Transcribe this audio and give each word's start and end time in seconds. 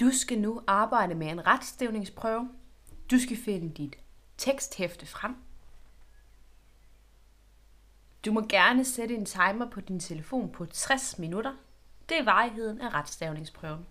Du 0.00 0.10
skal 0.12 0.38
nu 0.38 0.62
arbejde 0.66 1.14
med 1.14 1.26
en 1.26 1.46
retstævningsprøve. 1.46 2.50
Du 3.10 3.18
skal 3.18 3.36
finde 3.36 3.74
dit 3.74 3.96
teksthæfte 4.38 5.06
frem. 5.06 5.36
Du 8.24 8.32
må 8.32 8.46
gerne 8.48 8.84
sætte 8.84 9.14
en 9.14 9.26
timer 9.26 9.70
på 9.70 9.80
din 9.80 10.00
telefon 10.00 10.52
på 10.52 10.66
60 10.66 11.18
minutter. 11.18 11.54
Det 12.08 12.18
er 12.18 12.24
varigheden 12.24 12.80
af 12.80 12.94
retstavningsprøven. 12.94 13.86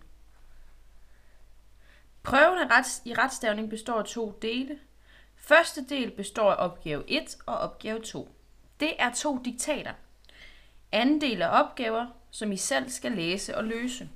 Prøven 2.22 2.58
af 2.58 2.76
rets, 2.76 3.02
i 3.04 3.14
retstavning 3.14 3.70
består 3.70 3.98
af 3.98 4.04
to 4.04 4.38
dele. 4.42 4.78
Første 5.36 5.84
del 5.88 6.10
består 6.10 6.52
af 6.52 6.64
opgave 6.64 7.10
1 7.10 7.36
og 7.46 7.58
opgave 7.58 8.00
2. 8.02 8.28
Det 8.80 8.92
er 8.98 9.12
to 9.14 9.38
diktater. 9.44 9.92
Anden 10.92 11.20
del 11.20 11.40
er 11.40 11.48
opgaver, 11.48 12.06
som 12.30 12.52
I 12.52 12.56
selv 12.56 12.90
skal 12.90 13.12
læse 13.12 13.56
og 13.56 13.64
løse. 13.64 14.08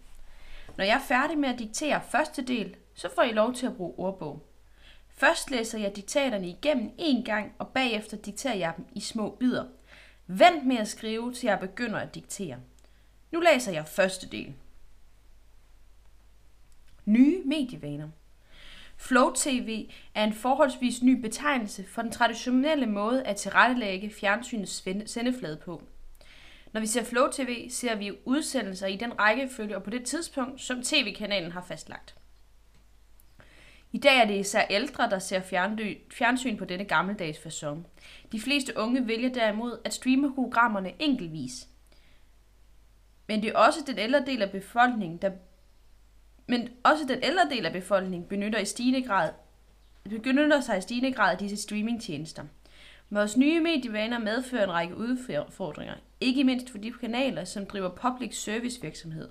Når 0.77 0.84
jeg 0.84 0.95
er 0.95 1.06
færdig 1.09 1.38
med 1.38 1.48
at 1.48 1.59
diktere 1.59 2.00
første 2.11 2.43
del, 2.43 2.77
så 2.95 3.08
får 3.14 3.22
I 3.22 3.32
lov 3.32 3.54
til 3.54 3.67
at 3.67 3.76
bruge 3.76 3.99
ordbog. 3.99 4.46
Først 5.08 5.50
læser 5.50 5.79
jeg 5.79 5.96
diktaterne 5.96 6.49
igennem 6.49 6.94
en 6.99 7.25
gang, 7.25 7.53
og 7.58 7.68
bagefter 7.68 8.16
dikterer 8.16 8.54
jeg 8.54 8.72
dem 8.76 8.86
i 8.94 9.00
små 9.00 9.30
bidder. 9.40 9.64
Vent 10.26 10.66
med 10.66 10.76
at 10.76 10.89
skrive, 10.89 11.32
til 11.32 11.46
jeg 11.46 11.61
begynder 11.61 11.99
at 11.99 12.14
diktere. 12.14 12.57
Nu 13.30 13.40
læser 13.40 13.72
jeg 13.72 13.89
første 13.89 14.29
del. 14.29 14.54
Nye 17.04 17.43
medievaner. 17.44 18.08
Flow 18.96 19.32
TV 19.35 19.88
er 20.14 20.25
en 20.25 20.32
forholdsvis 20.32 21.02
ny 21.02 21.21
betegnelse 21.21 21.85
for 21.85 22.02
den 22.02 22.11
traditionelle 22.11 22.86
måde 22.86 23.25
at 23.25 23.36
tilrettelægge 23.36 24.11
fjernsynets 24.11 24.85
sendeflade 25.07 25.57
på. 25.57 25.82
Når 26.75 26.81
vi 26.81 26.87
ser 26.87 27.05
Flow 27.05 27.31
TV, 27.33 27.71
ser 27.71 27.95
vi 27.95 28.13
udsendelser 28.25 28.87
i 28.87 28.96
den 28.96 29.19
rækkefølge 29.21 29.77
og 29.77 29.83
på 29.83 29.91
det 29.91 30.05
tidspunkt, 30.05 30.61
som 30.61 30.83
tv-kanalen 30.83 31.53
har 31.53 31.64
fastlagt. 31.69 32.14
I 33.92 33.98
dag 33.98 34.20
er 34.20 34.25
det 34.25 34.41
især 34.41 34.67
ældre, 34.70 35.11
der 35.11 35.19
ser 35.19 35.41
fjernsyn 36.12 36.56
på 36.56 36.64
denne 36.64 36.84
gammeldags 36.84 37.39
fasong. 37.39 37.86
De 38.33 38.41
fleste 38.41 38.77
unge 38.77 39.06
vælger 39.06 39.28
derimod 39.28 39.78
at 39.84 39.94
streame 39.94 40.34
programmerne 40.34 40.92
enkeltvis. 40.98 41.69
Men 43.27 43.42
det 43.42 43.50
er 43.50 43.59
også 43.59 43.81
den 43.86 43.98
ældre 43.98 44.25
del 44.27 44.42
af 44.42 44.50
befolkningen, 44.50 45.19
der 45.19 45.31
men 46.47 46.69
også 46.83 47.05
den 47.09 47.19
ældre 47.22 47.48
del 47.50 47.66
af 47.66 47.72
befolkningen 47.72 48.28
benytter, 48.28 48.59
i 48.59 48.64
stigende 48.64 49.03
grad, 49.03 49.33
benytter 50.22 50.61
sig 50.61 50.78
i 50.78 50.81
stigende 50.81 51.12
grad 51.12 51.33
af 51.33 51.38
disse 51.38 51.56
streamingtjenester. 51.56 52.44
Vores 53.11 53.36
nye 53.36 53.61
medievaner 53.61 54.19
medfører 54.19 54.64
en 54.64 54.72
række 54.72 54.97
udfordringer, 54.97 55.94
ikke 56.25 56.44
mindst 56.44 56.70
for 56.70 56.78
de 56.78 56.92
kanaler, 56.92 57.44
som 57.44 57.67
driver 57.67 57.89
public 57.89 58.36
service 58.36 58.83
virksomhed. 58.83 59.28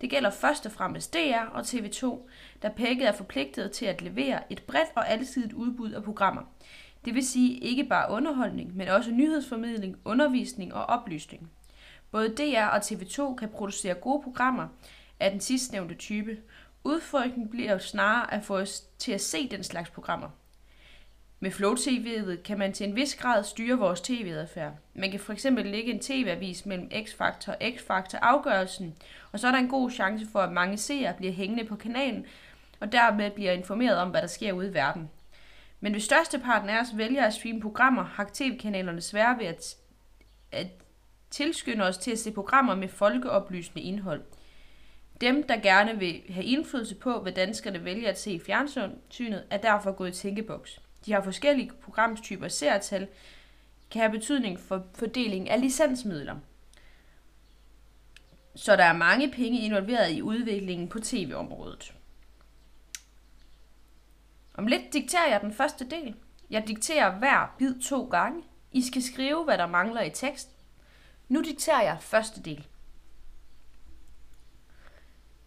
Det 0.00 0.10
gælder 0.10 0.30
først 0.30 0.66
og 0.66 0.72
fremmest 0.72 1.14
DR 1.14 1.48
og 1.52 1.60
TV2, 1.60 2.28
der 2.62 2.68
begge 2.68 3.04
er 3.04 3.12
forpligtet 3.12 3.72
til 3.72 3.86
at 3.86 4.02
levere 4.02 4.52
et 4.52 4.62
bredt 4.62 4.88
og 4.94 5.08
alsidigt 5.08 5.52
udbud 5.52 5.92
af 5.92 6.02
programmer. 6.02 6.42
Det 7.04 7.14
vil 7.14 7.26
sige 7.26 7.58
ikke 7.58 7.84
bare 7.84 8.12
underholdning, 8.12 8.76
men 8.76 8.88
også 8.88 9.10
nyhedsformidling, 9.10 9.96
undervisning 10.04 10.74
og 10.74 10.86
oplysning. 10.86 11.50
Både 12.10 12.28
DR 12.28 12.64
og 12.64 12.78
TV2 12.78 13.34
kan 13.34 13.48
producere 13.48 13.94
gode 13.94 14.22
programmer 14.22 14.68
af 15.20 15.30
den 15.30 15.40
sidstnævnte 15.40 15.94
type. 15.94 16.36
Udfordringen 16.84 17.48
bliver 17.48 17.78
snarere 17.78 18.34
at 18.34 18.44
få 18.44 18.56
os 18.56 18.80
til 18.98 19.12
at 19.12 19.20
se 19.20 19.48
den 19.48 19.64
slags 19.64 19.90
programmer. 19.90 20.28
Med 21.40 21.50
Flow 21.50 21.74
TV'et 21.74 22.42
kan 22.42 22.58
man 22.58 22.72
til 22.72 22.88
en 22.88 22.96
vis 22.96 23.16
grad 23.16 23.44
styre 23.44 23.78
vores 23.78 24.00
tv-adfærd. 24.00 24.72
Man 24.94 25.10
kan 25.10 25.20
fx 25.20 25.44
lægge 25.44 25.92
en 25.92 26.00
tv-avis 26.00 26.66
mellem 26.66 26.90
X-faktor 27.04 27.52
og 27.52 27.58
X-faktor-afgørelsen, 27.76 28.94
og 29.32 29.40
så 29.40 29.46
er 29.46 29.50
der 29.50 29.58
en 29.58 29.68
god 29.68 29.90
chance 29.90 30.26
for, 30.32 30.38
at 30.38 30.52
mange 30.52 30.76
seere 30.76 31.14
bliver 31.14 31.32
hængende 31.32 31.64
på 31.64 31.76
kanalen, 31.76 32.26
og 32.80 32.92
dermed 32.92 33.30
bliver 33.30 33.52
informeret 33.52 33.96
om, 33.96 34.10
hvad 34.10 34.20
der 34.20 34.26
sker 34.26 34.52
ude 34.52 34.68
i 34.68 34.74
verden. 34.74 35.10
Men 35.80 35.92
hvis 35.92 36.04
størsteparten 36.04 36.68
af 36.68 36.80
os 36.80 36.96
vælger 36.96 37.26
at 37.26 37.34
streame 37.34 37.60
programmer, 37.60 38.02
har 38.02 38.30
tv-kanalerne 38.34 39.00
svære 39.00 39.38
ved 39.38 39.46
at, 39.46 39.76
at 40.52 40.66
tilskynde 41.30 41.84
os 41.84 41.98
til 41.98 42.10
at 42.10 42.18
se 42.18 42.32
programmer 42.32 42.74
med 42.74 42.88
folkeoplysende 42.88 43.82
indhold. 43.82 44.22
Dem, 45.20 45.42
der 45.42 45.56
gerne 45.60 45.98
vil 45.98 46.22
have 46.30 46.44
indflydelse 46.44 46.94
på, 46.94 47.20
hvad 47.20 47.32
danskerne 47.32 47.84
vælger 47.84 48.08
at 48.08 48.20
se 48.20 48.32
i 48.32 48.40
fjernsynet, 48.40 49.44
er 49.50 49.56
derfor 49.56 49.92
gået 49.92 50.08
i 50.08 50.20
tænkeboks. 50.20 50.80
De 51.06 51.12
har 51.12 51.22
forskellige 51.22 51.72
programtyper 51.82 52.48
seertal, 52.48 53.08
kan 53.90 54.00
have 54.00 54.12
betydning 54.12 54.60
for 54.60 54.86
fordeling 54.94 55.50
af 55.50 55.60
licensmidler. 55.60 56.36
Så 58.54 58.76
der 58.76 58.84
er 58.84 58.92
mange 58.92 59.32
penge 59.32 59.60
involveret 59.60 60.12
i 60.12 60.22
udviklingen 60.22 60.88
på 60.88 61.00
tv-området. 61.00 61.94
Om 64.54 64.66
lidt 64.66 64.92
dikterer 64.92 65.28
jeg 65.28 65.40
den 65.40 65.54
første 65.54 65.90
del. 65.90 66.14
Jeg 66.50 66.68
dikterer 66.68 67.18
hver 67.18 67.54
bid 67.58 67.80
to 67.80 68.04
gange. 68.04 68.42
I 68.72 68.82
skal 68.82 69.02
skrive, 69.02 69.44
hvad 69.44 69.58
der 69.58 69.66
mangler 69.66 70.02
i 70.02 70.10
tekst. 70.10 70.50
Nu 71.28 71.42
dikterer 71.42 71.82
jeg 71.82 71.98
første 72.00 72.42
del. 72.42 72.66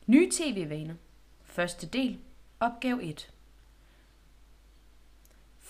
Nye 0.05 0.31
tv-vaner. 0.31 0.95
Første 1.43 1.87
del. 1.87 2.19
Opgave 2.59 3.03
1. 3.03 3.31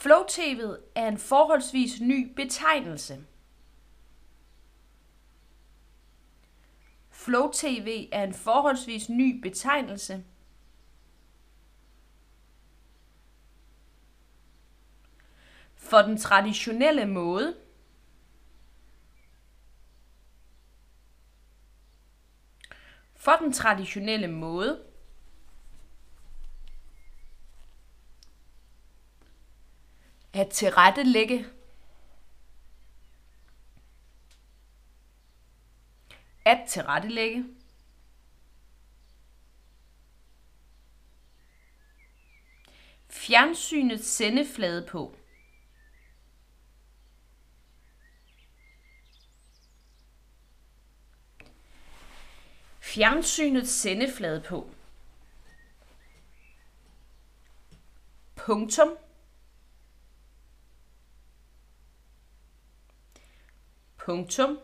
Flow 0.01 0.23
TV'et 0.27 0.79
er 0.95 1.07
en 1.07 1.17
forholdsvis 1.17 2.01
ny 2.01 2.33
betegnelse. 2.35 3.25
Flow 7.09 7.51
TV 7.51 8.09
er 8.11 8.23
en 8.23 8.33
forholdsvis 8.33 9.09
ny 9.09 9.41
betegnelse. 9.41 10.25
For 15.75 16.01
den 16.01 16.17
traditionelle 16.17 17.05
måde 17.05 17.55
For 23.15 23.31
den 23.31 23.53
traditionelle 23.53 24.27
måde 24.27 24.90
at 30.41 30.49
tilrettelægge 30.49 31.45
at 36.45 36.69
tilrettelægge 36.69 37.45
fjernsynets 43.09 44.07
sendeflade 44.07 44.87
på 44.87 45.15
Fjernsynets 52.79 53.71
sendeflade 53.71 54.41
på. 54.41 54.69
Punktum. 58.35 58.97
Punktum. 64.11 64.59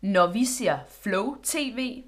Når 0.00 0.32
vi 0.32 0.44
ser 0.46 0.78
Flow 0.88 1.42
TV, 1.42 2.04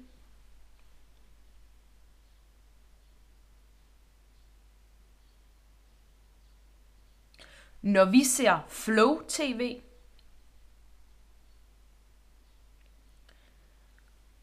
Når 7.81 8.05
vi 8.05 8.23
ser 8.23 8.65
Flow 8.69 9.21
TV, 9.27 9.81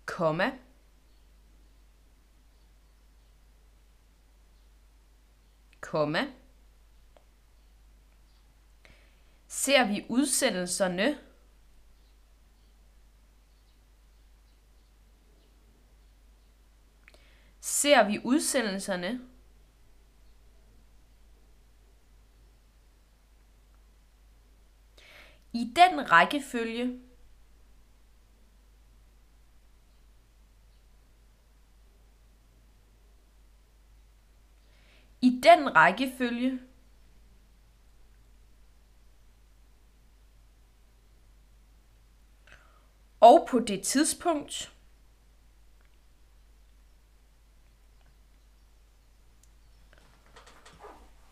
komma 0.06 0.52
komma 5.80 6.43
ser 9.54 9.84
vi 9.84 10.06
udsendelserne? 10.08 11.18
Ser 17.60 18.02
vi 18.08 18.20
udsendelserne? 18.24 19.20
I 25.52 25.72
den 25.76 26.10
rækkefølge 26.10 27.00
i 35.20 35.40
den 35.42 35.76
rækkefølge 35.76 36.60
og 43.24 43.46
på 43.50 43.58
det 43.58 43.82
tidspunkt. 43.82 44.72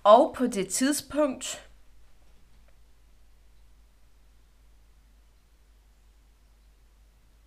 Og 0.04 0.34
på 0.36 0.46
det 0.46 0.68
tidspunkt. 0.68 1.68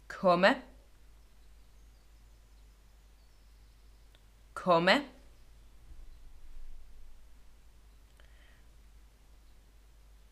Komma. 0.07 0.55
Komma. 4.53 5.01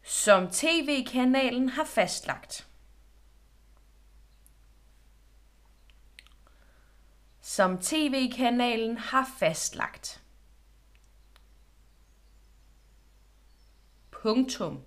Som 0.03 0.49
tv-kanalen 0.51 1.69
har 1.69 1.85
fastlagt. 1.85 2.72
Som 7.53 7.77
tv-kanalen 7.77 8.97
har 8.97 9.25
fastlagt. 9.39 10.21
Punktum. 14.11 14.83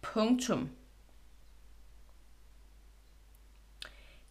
Punktum. 0.00 0.70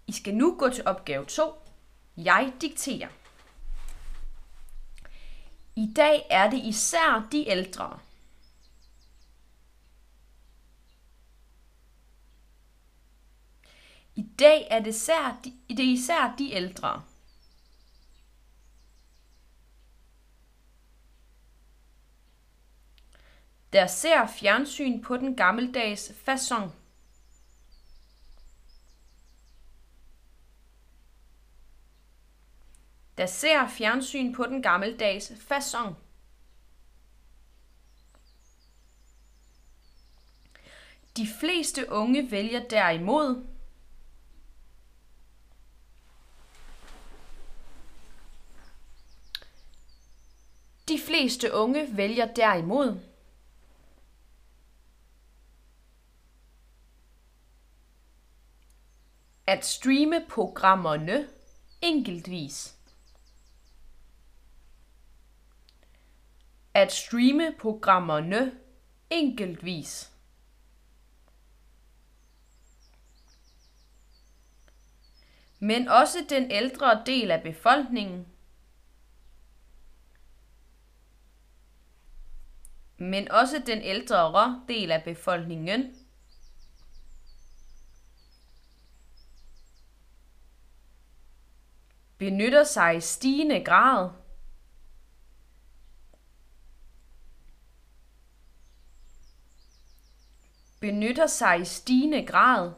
I 0.08 0.12
skal 0.12 0.36
nu 0.36 0.56
gå 0.60 0.70
til 0.70 0.88
opgave 0.88 1.26
2. 1.26 1.64
Jeg 2.18 2.54
dikterer. 2.62 3.10
I 5.76 5.94
dag 5.96 6.26
er 6.30 6.50
det 6.50 6.60
især 6.60 7.28
de 7.32 7.50
ældre. 7.50 8.00
I 14.18 14.24
dag 14.40 14.68
er 14.70 14.80
det 14.80 14.90
især 14.90 15.40
de, 15.44 15.54
det 15.70 15.80
er 15.80 15.94
især 15.94 16.36
de 16.38 16.52
ældre. 16.52 17.04
Der 23.74 23.88
ser 23.88 24.28
fjernsyn 24.28 25.02
på 25.02 25.18
den 25.18 25.36
gammeldags 25.36 26.12
façon. 26.12 26.70
Der 33.18 33.26
ser 33.26 33.68
fjernsyn 33.68 34.34
på 34.34 34.46
den 34.46 34.62
gammeldags 34.62 35.32
façon. 35.32 35.94
De 41.18 41.28
fleste 41.40 41.92
unge 41.92 42.32
vælger 42.32 42.68
derimod 42.68 43.57
De 50.98 51.02
fleste 51.02 51.54
unge 51.54 51.98
vælger 51.98 52.34
derimod 52.34 53.00
at 59.48 59.66
streame 59.66 60.26
programmerne 60.30 61.30
enkeltvis. 61.82 62.78
At 66.74 66.92
streame 66.92 67.56
programmerne 67.60 68.60
enkeltvis. 69.10 70.12
Men 75.60 75.88
også 75.88 76.18
den 76.30 76.52
ældre 76.52 77.04
del 77.06 77.32
af 77.32 77.44
befolkningen 77.44 78.37
men 82.98 83.32
også 83.32 83.64
den 83.66 83.82
ældre 83.82 84.32
del 84.68 84.92
af 84.92 85.04
befolkningen. 85.04 85.96
Benytter 92.18 92.64
sig 92.64 92.98
i 92.98 93.02
stigende 93.02 93.64
grad. 93.64 94.10
Benytter 100.80 101.28
sig 101.28 101.62
i 101.62 101.66
stigende 101.66 102.26
grad. 102.26 102.74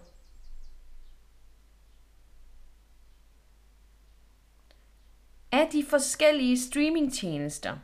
Af 5.51 5.69
de 5.71 5.85
forskellige 5.89 6.59
streamingtjenester. 6.59 7.77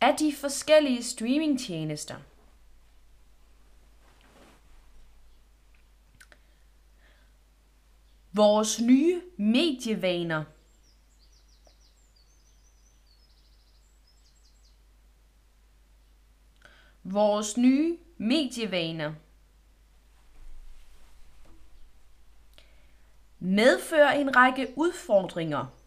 Af 0.00 0.14
de 0.18 0.34
forskellige 0.36 1.02
streamingtjenester. 1.04 2.16
Vores 8.32 8.80
nye 8.80 9.22
medievaner. 9.36 10.44
Vores 17.02 17.56
nye 17.56 17.98
medievaner. 18.16 19.14
medfører 23.38 24.12
en 24.12 24.36
række 24.36 24.72
udfordringer. 24.76 25.77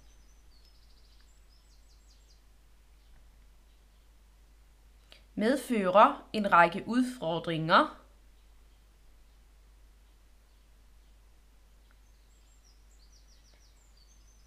Medfører 5.36 6.30
en 6.34 6.52
række 6.52 6.84
udfordringer. 6.88 7.98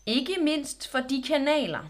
Ikke 0.07 0.37
mindst 0.43 0.89
for 0.89 0.99
de 0.99 1.23
kanaler. 1.23 1.89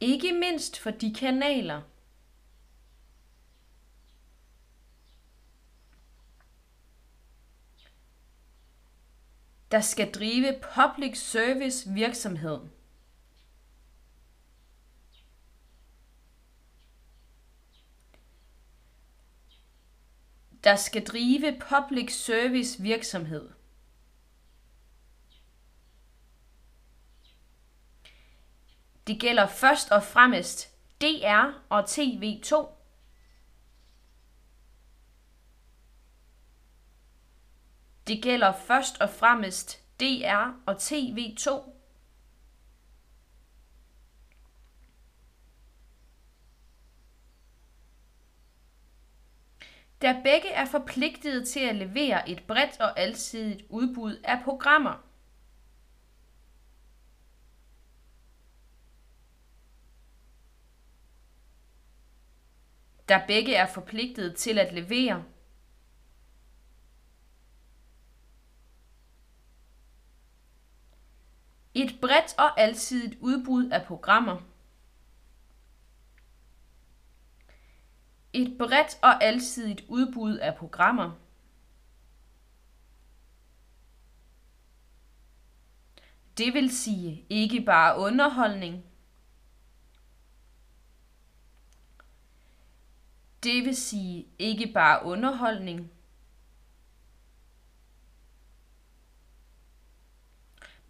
Ikke 0.00 0.32
mindst 0.32 0.78
for 0.78 0.90
de 0.90 1.14
kanaler. 1.14 1.82
Der 9.70 9.80
skal 9.80 10.12
drive 10.12 10.60
public 10.74 11.18
service 11.18 11.90
virksomhed. 11.90 12.60
Der 20.64 20.76
skal 20.76 21.06
drive 21.06 21.60
public 21.68 22.12
service 22.12 22.82
virksomhed. 22.82 23.50
Det 29.06 29.20
gælder 29.20 29.46
først 29.46 29.90
og 29.90 30.02
fremmest 30.02 30.68
DR 31.00 31.44
og 31.68 31.84
TV2. 31.84 32.79
Det 38.10 38.22
gælder 38.22 38.52
først 38.52 39.00
og 39.00 39.10
fremmest 39.10 39.84
DR 40.00 40.50
og 40.66 40.76
TV2. 40.76 41.50
Der 50.02 50.22
begge 50.22 50.48
er 50.50 50.64
forpligtet 50.66 51.48
til 51.48 51.60
at 51.60 51.76
levere 51.76 52.28
et 52.28 52.42
bredt 52.46 52.80
og 52.80 52.98
alsidigt 52.98 53.62
udbud 53.68 54.20
af 54.24 54.44
programmer. 54.44 55.06
Der 63.08 63.26
begge 63.26 63.54
er 63.54 63.66
forpligtet 63.66 64.36
til 64.36 64.58
at 64.58 64.74
levere 64.74 65.24
Et 72.00 72.06
bredt 72.06 72.34
og 72.38 72.60
alsidigt 72.60 73.18
udbud 73.20 73.70
af 73.70 73.86
programmer. 73.86 74.36
Et 78.32 78.58
bredt 78.58 78.98
og 79.02 79.24
alsidigt 79.24 79.84
udbud 79.88 80.36
af 80.36 80.56
programmer. 80.56 81.10
Det 86.38 86.54
vil 86.54 86.70
sige 86.70 87.26
ikke 87.28 87.60
bare 87.60 87.98
underholdning, 87.98 88.84
Det 93.42 93.64
vil 93.64 93.76
sige 93.76 94.26
ikke 94.38 94.72
bare 94.74 95.04
underholdning, 95.04 95.90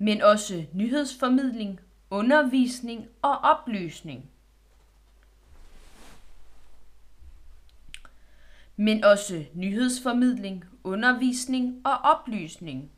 men 0.02 0.22
også 0.22 0.64
nyhedsformidling, 0.72 1.80
undervisning 2.10 3.08
og 3.22 3.38
oplysning. 3.38 4.30
Men 8.76 9.04
også 9.04 9.44
nyhedsformidling, 9.54 10.64
undervisning 10.84 11.86
og 11.86 11.92
oplysning. 11.92 12.90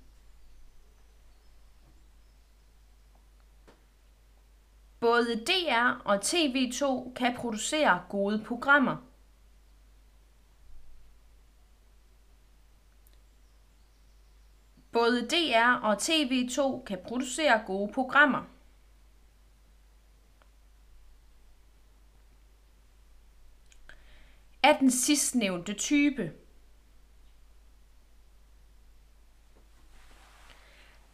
Både 5.01 5.45
DR 5.47 6.03
og 6.05 6.17
TV2 6.17 7.13
kan 7.15 7.35
producere 7.37 8.03
gode 8.09 8.45
programmer. 8.47 8.97
Både 14.93 15.29
DR 15.29 15.81
og 15.83 15.95
TV2 15.95 16.85
kan 16.85 16.99
producere 17.05 17.63
gode 17.67 17.93
programmer. 17.93 18.45
Af 24.63 24.77
den 24.81 24.91
sidstnævnte 24.91 25.75
type. 25.75 26.33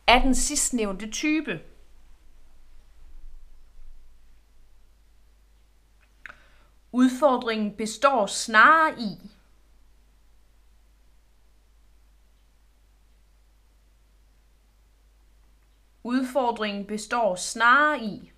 Af 0.07 0.21
den 0.21 0.35
sidstnævnte 0.35 1.11
type. 1.11 1.61
Udfordringen 6.93 7.77
består 7.77 8.27
snarere 8.27 9.01
i, 9.01 9.31
Udfordringen 16.09 16.87
består 16.87 17.35
snarere 17.35 18.05
i, 18.05 18.33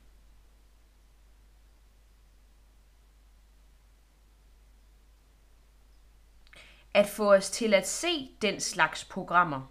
at 6.94 7.06
få 7.06 7.34
os 7.34 7.50
til 7.50 7.74
at 7.74 7.88
se 7.88 8.30
den 8.42 8.60
slags 8.60 9.04
programmer. 9.04 9.66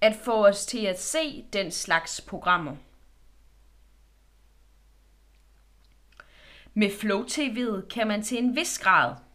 At 0.00 0.16
få 0.24 0.46
os 0.46 0.66
til 0.66 0.86
at 0.86 1.00
se 1.00 1.42
den 1.52 1.70
slags 1.70 2.20
programmer. 2.20 2.76
Med 6.74 6.90
Flow 7.00 7.24
TV'et 7.24 7.88
kan 7.88 8.08
man 8.08 8.22
til 8.22 8.38
en 8.38 8.56
vis 8.56 8.78
grad 8.78 9.29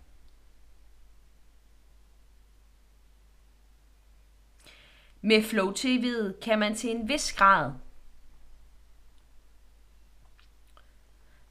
Med 5.28 5.44
Flow 5.44 5.72
TV'et 5.72 6.40
kan 6.42 6.60
man 6.60 6.76
til 6.76 6.90
en 6.90 7.08
vis 7.08 7.34
grad 7.34 7.74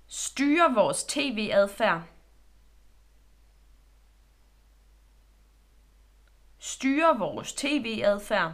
styre 0.06 0.74
vores 0.74 1.04
tv-adfærd. 1.04 2.02
Styre 6.58 7.18
vores 7.18 7.52
tv-adfærd. 7.52 8.52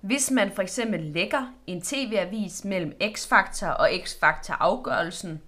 Hvis 0.00 0.30
man 0.30 0.52
for 0.52 0.62
eksempel 0.62 1.00
lægger 1.00 1.52
en 1.66 1.82
tv-avis 1.82 2.64
mellem 2.64 2.92
X-faktor 3.14 3.68
og 3.68 3.90
X-faktor 4.04 4.54
afgørelsen, 4.54 5.42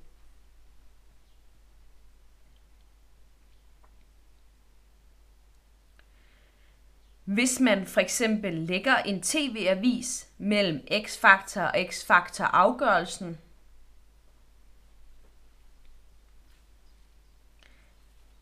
Hvis 7.26 7.60
man 7.60 7.86
for 7.86 8.00
eksempel 8.00 8.54
lægger 8.54 8.96
en 8.96 9.22
tv-avis 9.22 10.28
mellem 10.38 10.86
x-faktor 11.06 11.62
og 11.62 11.74
x-faktor 11.90 12.44
afgørelsen, 12.44 13.38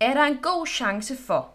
er 0.00 0.14
der 0.14 0.22
en 0.22 0.42
god 0.42 0.66
chance 0.66 1.16
for, 1.16 1.54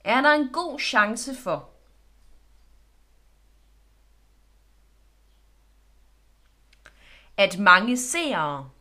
er 0.00 0.20
der 0.20 0.32
en 0.32 0.48
god 0.52 0.80
chance 0.80 1.34
for, 1.34 1.70
at 7.36 7.58
mange 7.58 7.96
seere 7.96 8.73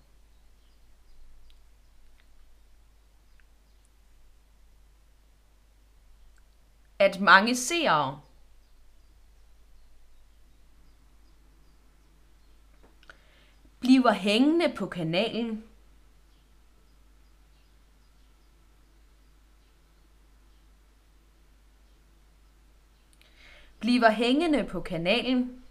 at 7.04 7.20
mange 7.20 7.56
seere 7.56 8.22
bliver 13.80 14.12
hængende 14.12 14.74
på 14.78 14.88
kanalen. 14.88 15.64
Bliver 23.80 24.12
hængende 24.12 24.64
på 24.64 24.82
kanalen. 24.82 25.64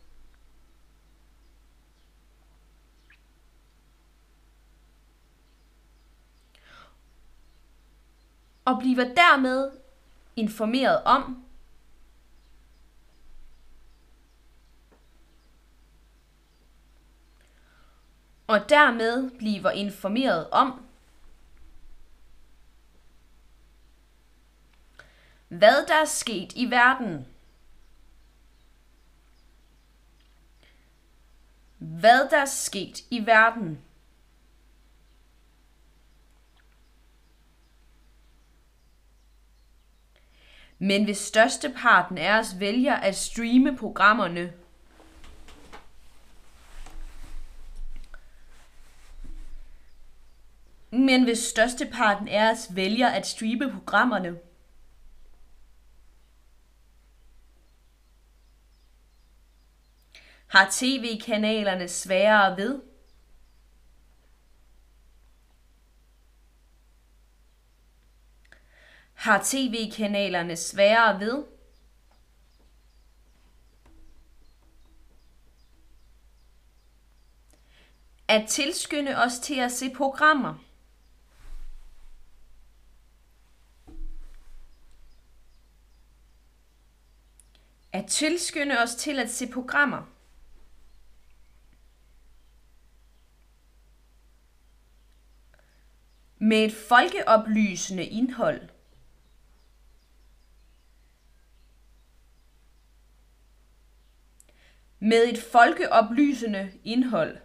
Og 8.64 8.78
bliver 8.80 9.14
dermed 9.14 9.81
informeret 10.36 11.02
om, 11.04 11.44
og 18.46 18.68
dermed 18.68 19.30
bliver 19.38 19.70
informeret 19.70 20.50
om, 20.50 20.86
hvad 25.48 25.86
der 25.86 25.94
er 25.94 26.04
sket 26.04 26.52
i 26.56 26.70
verden. 26.70 27.26
Hvad 31.78 32.30
der 32.30 32.38
er 32.38 32.46
sket 32.46 33.00
i 33.10 33.26
verden. 33.26 33.84
Men 40.82 41.04
hvis 41.04 41.18
størsteparten 41.18 42.18
af 42.18 42.38
os 42.38 42.60
vælger 42.60 42.94
at 42.94 43.16
streame 43.16 43.76
programmerne, 43.76 44.52
Men 50.90 51.24
hvis 51.24 51.38
størsteparten 51.38 52.28
af 52.28 52.50
os 52.52 52.68
vælger 52.70 53.08
at 53.08 53.26
streame 53.26 53.72
programmerne, 53.72 54.38
har 60.46 60.68
tv-kanalerne 60.70 61.88
sværere 61.88 62.56
ved 62.56 62.91
har 69.22 69.42
tv-kanalerne 69.44 70.56
sværere 70.56 71.20
ved 71.20 71.44
at 78.28 78.48
tilskynde 78.48 79.16
os 79.16 79.38
til 79.38 79.60
at 79.60 79.72
se 79.72 79.94
programmer. 79.94 80.54
At 87.92 88.06
tilskynde 88.06 88.78
os 88.78 88.94
til 88.94 89.18
at 89.18 89.30
se 89.30 89.52
programmer. 89.52 90.02
Med 96.38 96.64
et 96.64 96.74
folkeoplysende 96.88 98.04
indhold. 98.04 98.71
med 105.02 105.32
et 105.32 105.38
folkeoplysende 105.38 106.72
indhold. 106.84 107.38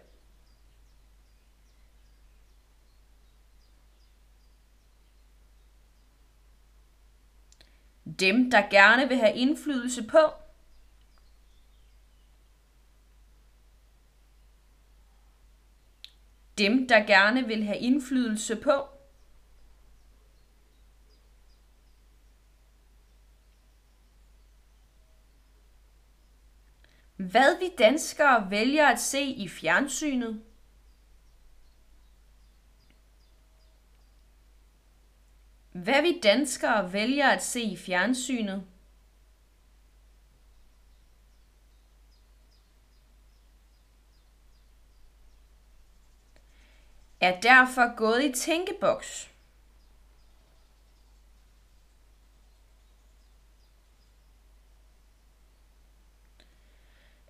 Dem, 8.20 8.50
der 8.50 8.70
gerne 8.70 9.08
vil 9.08 9.16
have 9.16 9.36
indflydelse 9.36 10.02
på, 10.02 10.18
dem, 16.58 16.88
der 16.88 17.06
gerne 17.06 17.46
vil 17.46 17.64
have 17.64 17.78
indflydelse 17.78 18.56
på. 18.56 18.97
Hvad 27.18 27.58
vi 27.58 27.70
danskere 27.78 28.50
vælger 28.50 28.86
at 28.86 29.00
se 29.00 29.22
i 29.22 29.48
fjernsynet. 29.48 30.42
Hvad 35.72 36.02
vi 36.02 36.20
danskere 36.22 36.92
vælger 36.92 37.28
at 37.28 37.42
se 37.42 37.62
i 37.62 37.76
fjernsynet. 37.76 38.66
Er 47.20 47.40
derfor 47.40 47.96
gået 47.96 48.24
i 48.24 48.32
tænkeboks. 48.32 49.30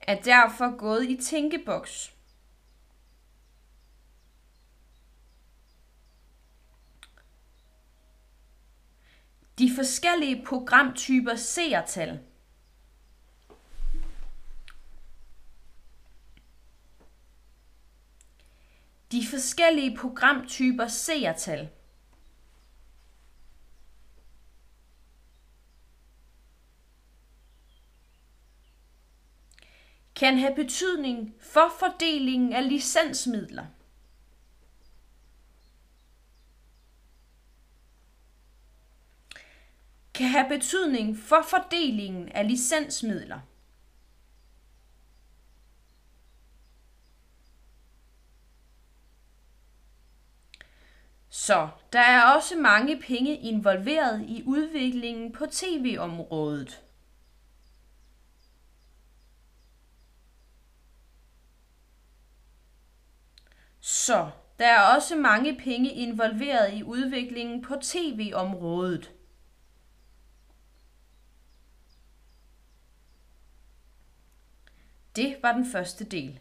Er 0.09 0.23
derfor 0.23 0.77
gået 0.77 1.11
i 1.11 1.17
tænkeboks. 1.23 2.15
De 9.59 9.75
forskellige 9.75 10.45
programtyper 10.47 11.35
seertal. 11.35 12.21
De 19.13 19.27
forskellige 19.31 19.97
programtyper 19.97 20.87
seertal. 20.89 21.69
Kan 30.29 30.39
have 30.39 30.55
betydning 30.55 31.35
for 31.41 31.73
fordelingen 31.79 32.53
af 32.53 32.69
licensmidler. 32.69 33.67
kan 40.15 40.27
have 40.27 40.49
betydning 40.49 41.19
for 41.19 41.43
fordelingen 41.43 42.29
af 42.29 42.49
licensmidler. 42.49 43.41
Så 51.29 51.69
der 51.93 52.01
er 52.01 52.23
også 52.35 52.57
mange 52.57 53.01
penge 53.01 53.37
involveret 53.37 54.25
i 54.29 54.43
udviklingen 54.47 55.33
på 55.33 55.47
tv-området. 55.47 56.88
Så 63.91 64.31
der 64.59 64.67
er 64.67 64.97
også 64.97 65.17
mange 65.17 65.57
penge 65.57 65.91
involveret 65.91 66.75
i 66.75 66.83
udviklingen 66.83 67.63
på 67.63 67.77
tv-området. 67.83 69.13
Det 75.17 75.37
var 75.43 75.53
den 75.53 75.67
første 75.73 76.05
del. 76.05 76.41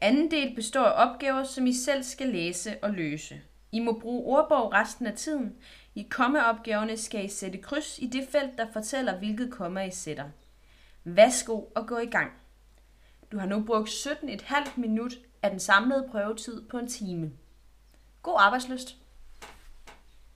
Anden 0.00 0.30
del 0.30 0.54
består 0.54 0.84
af 0.84 1.08
opgaver, 1.08 1.44
som 1.44 1.66
I 1.66 1.72
selv 1.72 2.02
skal 2.02 2.28
læse 2.28 2.78
og 2.82 2.90
løse. 2.90 3.40
I 3.72 3.80
må 3.80 3.98
bruge 4.00 4.38
ordbog 4.38 4.72
resten 4.72 5.06
af 5.06 5.14
tiden. 5.14 5.56
I 5.94 6.02
kommaopgaverne 6.10 6.96
skal 6.96 7.24
I 7.24 7.28
sætte 7.28 7.58
kryds 7.58 7.98
i 7.98 8.06
det 8.06 8.28
felt, 8.28 8.58
der 8.58 8.72
fortæller, 8.72 9.18
hvilket 9.18 9.52
komma 9.52 9.84
I 9.84 9.90
sætter. 9.90 10.30
Værsgo 11.04 11.64
og 11.74 11.86
gå 11.86 11.98
i 11.98 12.10
gang. 12.10 12.32
Du 13.32 13.38
har 13.38 13.46
nu 13.46 13.64
brugt 13.64 13.88
17,5 13.88 14.54
minut 14.76 15.18
af 15.48 15.52
den 15.52 15.60
samlede 15.60 16.08
prøvetid 16.10 16.68
på 16.68 16.78
en 16.78 16.88
time. 16.88 17.32
God 18.22 18.36
arbejdsløst! 18.38 18.96